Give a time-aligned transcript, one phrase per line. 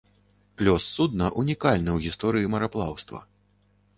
[0.67, 3.23] Лёс судна ўнікальны ў гісторыі мараплаўства.